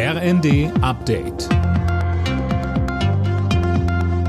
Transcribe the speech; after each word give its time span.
RND 0.00 0.70
Update. 0.80 1.48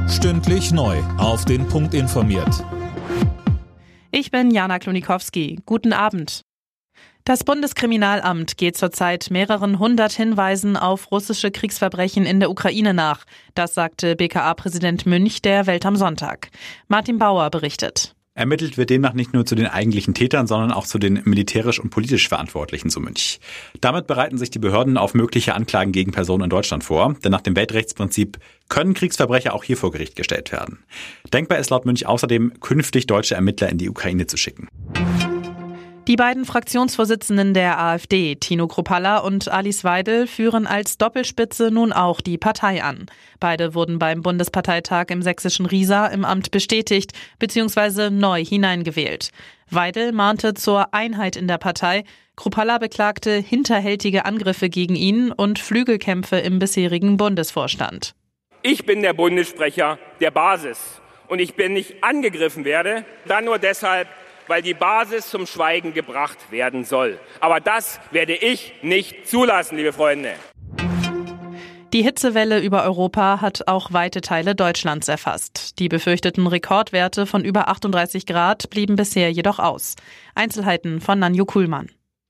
Stündlich 0.09 0.71
neu. 0.71 0.97
Auf 1.19 1.45
den 1.45 1.67
Punkt 1.67 1.93
informiert. 1.93 2.65
Ich 4.09 4.31
bin 4.31 4.49
Jana 4.49 4.79
Klonikowski. 4.79 5.59
Guten 5.67 5.93
Abend. 5.93 6.41
Das 7.23 7.43
Bundeskriminalamt 7.43 8.57
geht 8.57 8.77
zurzeit 8.77 9.27
mehreren 9.29 9.77
hundert 9.77 10.13
Hinweisen 10.13 10.75
auf 10.75 11.11
russische 11.11 11.51
Kriegsverbrechen 11.51 12.25
in 12.25 12.39
der 12.39 12.49
Ukraine 12.49 12.95
nach. 12.95 13.25
Das 13.53 13.75
sagte 13.75 14.15
BKA-Präsident 14.15 15.05
Münch 15.05 15.43
der 15.43 15.67
Welt 15.67 15.85
am 15.85 15.95
Sonntag. 15.95 16.49
Martin 16.87 17.19
Bauer 17.19 17.51
berichtet. 17.51 18.15
Ermittelt 18.39 18.77
wird 18.77 18.89
demnach 18.89 19.11
nicht 19.11 19.33
nur 19.33 19.45
zu 19.45 19.53
den 19.53 19.65
eigentlichen 19.65 20.13
Tätern, 20.13 20.47
sondern 20.47 20.71
auch 20.71 20.85
zu 20.85 20.97
den 20.97 21.21
militärisch 21.25 21.77
und 21.77 21.89
politisch 21.89 22.29
Verantwortlichen 22.29 22.89
zu 22.89 23.01
Münch. 23.01 23.41
Damit 23.81 24.07
bereiten 24.07 24.37
sich 24.37 24.49
die 24.49 24.59
Behörden 24.59 24.95
auf 24.95 25.13
mögliche 25.13 25.55
Anklagen 25.55 25.91
gegen 25.91 26.13
Personen 26.13 26.45
in 26.45 26.49
Deutschland 26.49 26.85
vor, 26.85 27.15
denn 27.21 27.33
nach 27.33 27.41
dem 27.41 27.57
Weltrechtsprinzip 27.57 28.37
können 28.69 28.93
Kriegsverbrecher 28.93 29.53
auch 29.53 29.65
hier 29.65 29.75
vor 29.75 29.91
Gericht 29.91 30.15
gestellt 30.15 30.53
werden. 30.53 30.79
Denkbar 31.33 31.59
ist 31.59 31.69
laut 31.69 31.85
Münch 31.85 32.05
außerdem, 32.05 32.61
künftig 32.61 33.07
deutsche 33.07 33.35
Ermittler 33.35 33.67
in 33.67 33.77
die 33.77 33.89
Ukraine 33.89 34.25
zu 34.25 34.37
schicken. 34.37 34.69
Die 36.09 36.15
beiden 36.15 36.43
Fraktionsvorsitzenden 36.43 37.53
der 37.53 37.79
AfD, 37.79 38.33
Tino 38.33 38.67
Kropalla 38.67 39.19
und 39.19 39.47
Alice 39.47 39.83
Weidel, 39.83 40.25
führen 40.25 40.65
als 40.65 40.97
Doppelspitze 40.97 41.69
nun 41.69 41.93
auch 41.93 42.19
die 42.19 42.39
Partei 42.39 42.81
an. 42.81 43.05
Beide 43.39 43.75
wurden 43.75 43.99
beim 43.99 44.23
Bundesparteitag 44.23 45.09
im 45.09 45.21
sächsischen 45.21 45.67
Riesa 45.67 46.07
im 46.07 46.25
Amt 46.25 46.49
bestätigt 46.49 47.11
bzw. 47.37 48.09
neu 48.09 48.43
hineingewählt. 48.43 49.29
Weidel 49.69 50.11
mahnte 50.11 50.55
zur 50.55 50.95
Einheit 50.95 51.35
in 51.35 51.47
der 51.47 51.59
Partei. 51.59 52.05
Kropalla 52.35 52.79
beklagte 52.79 53.35
hinterhältige 53.37 54.25
Angriffe 54.25 54.69
gegen 54.69 54.95
ihn 54.95 55.31
und 55.31 55.59
Flügelkämpfe 55.59 56.37
im 56.37 56.57
bisherigen 56.57 57.17
Bundesvorstand. 57.17 58.15
Ich 58.63 58.83
bin 58.87 59.03
der 59.03 59.13
Bundessprecher 59.13 59.99
der 60.19 60.31
Basis 60.31 60.79
und 61.27 61.37
ich 61.37 61.53
bin 61.53 61.73
nicht 61.73 62.03
angegriffen 62.03 62.65
werde, 62.65 63.05
dann 63.27 63.45
nur 63.45 63.59
deshalb, 63.59 64.07
weil 64.49 64.61
die 64.61 64.73
Basis 64.73 65.29
zum 65.29 65.45
Schweigen 65.45 65.93
gebracht 65.93 66.51
werden 66.51 66.83
soll. 66.83 67.19
Aber 67.39 67.59
das 67.59 67.99
werde 68.11 68.35
ich 68.35 68.73
nicht 68.81 69.27
zulassen, 69.27 69.77
liebe 69.77 69.93
Freunde. 69.93 70.33
Die 71.93 72.03
Hitzewelle 72.03 72.59
über 72.59 72.83
Europa 72.83 73.41
hat 73.41 73.67
auch 73.67 73.93
weite 73.93 74.21
Teile 74.21 74.53
Deutschlands 74.53 75.07
erfasst. 75.07 75.79
Die 75.79 75.89
befürchteten 75.89 76.45
Rekordwerte 76.45 77.25
von 77.25 77.43
über 77.43 77.67
38 77.67 78.27
Grad 78.27 78.69
blieben 78.69 78.95
bisher 78.95 79.31
jedoch 79.31 79.57
aus. 79.57 79.95
Einzelheiten 80.35 81.01
von 81.01 81.17
Nanju 81.17 81.45
Kuhlmann. 81.45 81.89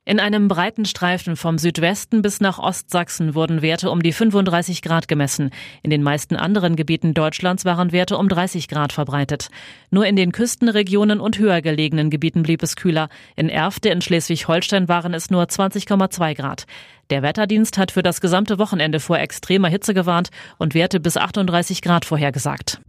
In 0.10 0.20
einem 0.20 0.48
breiten 0.48 0.86
Streifen 0.86 1.36
vom 1.36 1.60
Südwesten 1.60 2.24
bis 2.24 2.42
nach 2.42 2.58
Ostsachsen 2.58 3.36
wurden 3.36 3.62
Werte 3.62 3.92
um 3.92 4.02
die 4.02 4.12
35 4.12 4.82
Grad 4.82 5.08
gemessen. 5.08 5.52
In 5.84 5.92
den 5.92 6.02
meisten 6.02 6.36
anderen 6.36 6.76
Gebieten 6.76 7.14
Deutschlands 7.14 7.64
waren 7.64 7.92
Werte 7.92 8.18
um 8.18 8.28
30 8.28 8.68
Grad 8.68 8.92
verbreitet. 8.92 9.50
Nur 9.92 10.08
in 10.08 10.16
den 10.16 10.32
Küstenregionen 10.32 11.20
und 11.20 11.38
höher 11.38 11.62
gelegenen 11.62 12.10
Gebieten 12.10 12.42
blieb 12.42 12.64
es 12.64 12.76
kühler. 12.76 13.10
In 13.36 13.50
Erfte 13.50 13.90
in 13.90 14.02
Schleswig-Holstein 14.02 14.88
waren 14.88 15.14
es 15.14 15.30
nur 15.30 15.44
20,2 15.44 16.34
Grad. 16.34 16.66
Der 17.12 17.22
Wetterdienst 17.22 17.78
hat 17.78 17.92
für 17.92 18.02
das 18.02 18.20
gesamte 18.20 18.58
Wochenende 18.58 19.00
vor 19.00 19.20
extremer 19.20 19.68
Hitze 19.68 19.94
gewarnt 19.94 20.32
und 20.58 20.74
Werte 20.74 21.00
bis 21.00 21.18
38 21.18 21.84
Grad 21.84 22.06
vorhergesagt. 22.06 22.82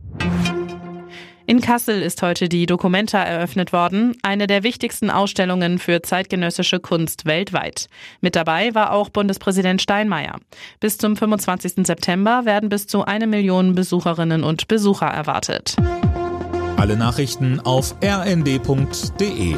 In 1.50 1.60
Kassel 1.60 2.00
ist 2.00 2.22
heute 2.22 2.48
die 2.48 2.64
Documenta 2.64 3.20
eröffnet 3.20 3.72
worden, 3.72 4.16
eine 4.22 4.46
der 4.46 4.62
wichtigsten 4.62 5.10
Ausstellungen 5.10 5.80
für 5.80 6.00
zeitgenössische 6.00 6.78
Kunst 6.78 7.26
weltweit. 7.26 7.88
Mit 8.20 8.36
dabei 8.36 8.72
war 8.76 8.92
auch 8.92 9.08
Bundespräsident 9.08 9.82
Steinmeier. 9.82 10.38
Bis 10.78 10.96
zum 10.96 11.16
25. 11.16 11.84
September 11.84 12.44
werden 12.44 12.68
bis 12.68 12.86
zu 12.86 13.04
eine 13.04 13.26
Million 13.26 13.74
Besucherinnen 13.74 14.44
und 14.44 14.68
Besucher 14.68 15.08
erwartet. 15.08 15.74
Alle 16.76 16.96
Nachrichten 16.96 17.58
auf 17.58 17.96
rnd.de 18.00 19.56